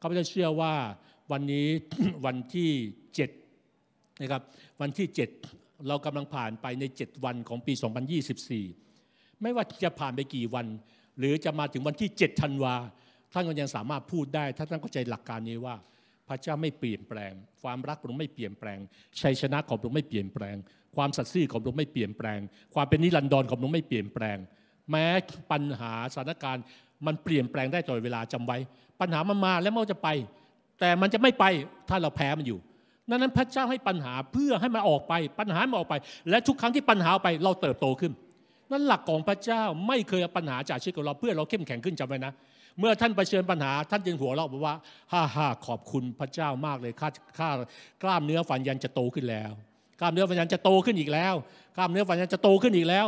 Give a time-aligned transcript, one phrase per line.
[0.00, 0.74] ข้าพเจ้าเชื่อว่า
[1.32, 1.66] วันนี้
[2.26, 2.70] วันที่
[3.46, 4.42] 7นะครับ
[4.80, 5.06] วันที่
[5.46, 7.72] 7 เรากำลังผ่านไปใน 7 วันของปี
[8.56, 10.66] 2024 ไม่ว่าจะผ่านไปกี่วัน
[11.18, 12.74] หรือจะมาถึงวันที่7ธันวา
[13.32, 15.76] ท่านก็ยังสามารถพูดได้ ถ้าท่านเข้าใจหลักการนี้ว่า
[16.28, 18.78] พระเจ้าไม่เปลี่ยนแปลง ความรักของพระองค์ไม่เปลี่ยนแปลง
[19.20, 20.56] ชัยชนะของพระองค์ไม่เปลี่ยนแปลง
[20.96, 22.40] ความสัตย์ซื่อของพระองค์ไม่เปลี่ยนแปลง
[22.74, 24.38] ความเป็นนิรันดรของพระองค์ไม่เปลี่ยนแปลง
[24.90, 25.06] แม้
[25.52, 26.64] ปัญหาสถานการณ์
[27.06, 28.58] มันเปลี่ยนแปลงได้ตลอดเวลาจำไว้
[29.00, 30.08] ปัญหามันมาแล้วมันจะไป
[30.80, 31.44] แต่มันจะไม่ไป
[31.88, 32.58] ถ้าเราแพ้มันอยู่
[33.10, 35.94] ดังนั้นพระเจ้าให้ปัญหาเพื่อให้มันออกไป ปัญหามันออกไป
[36.30, 38.12] และทุกครั้งที่ปัญหาไปเราเติบโตขึ้น
[38.70, 42.32] นั่นหลักของพระเจ้าไม่เคยเอาปัญหาจากชีวิตของเราเพื่อเราเข้มแข็งขึ้นจำไว้นะ
[42.78, 44.74] เมื่อท่านเผชิญปัญหาท่านจึงหัวเราะบอกว่า
[45.12, 47.48] ฮ่าฮ่าขอบคุณพระเจ้ามากเลยข้าข้า
[48.02, 49.50] กล้ามเนื้อฟันยันจะโตขึ้นแล้ว
[50.00, 51.34] กล้ามเนื้อฟันยันจะโตขึ้นอีกแล้ว
[51.76, 53.06] กล้ามเนื้อฟันยันจะโตขึ้นอีกแล้ว